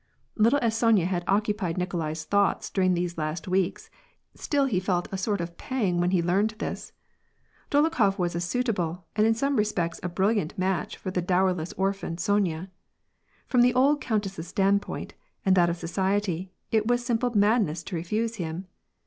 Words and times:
Little 0.35 0.57
as 0.63 0.75
Sonya 0.75 1.05
had 1.05 1.23
occupied 1.27 1.77
Nikolai's 1.77 2.23
thoughts 2.23 2.71
during 2.71 2.95
these 2.95 3.19
last 3.19 3.47
weeks, 3.47 3.91
still 4.33 4.65
he 4.65 4.79
felt 4.79 5.07
a 5.11 5.15
sort 5.19 5.41
of 5.41 5.57
pang 5.59 5.99
when 6.01 6.09
he 6.09 6.23
learned 6.23 6.55
this. 6.57 6.91
Dolokhof 7.69 8.17
was 8.17 8.33
a 8.33 8.41
suitable, 8.41 9.05
and 9.15 9.27
in 9.27 9.35
some 9.35 9.57
respects 9.57 9.99
a 10.01 10.09
bril 10.09 10.33
liant 10.35 10.57
match 10.57 10.97
for 10.97 11.11
the 11.11 11.21
dowerless 11.21 11.71
orphan, 11.77 12.17
Sonya. 12.17 12.71
From 13.45 13.61
the 13.61 13.75
old 13.75 14.01
countess's 14.01 14.47
standpoint, 14.47 15.13
and 15.45 15.55
that 15.55 15.69
of 15.69 15.77
society, 15.77 16.51
it 16.71 16.87
was 16.87 17.05
simple 17.05 17.37
mad 17.37 17.61
ness 17.63 17.83
to 17.83 17.95
refuse 17.95 18.37
him. 18.37 18.65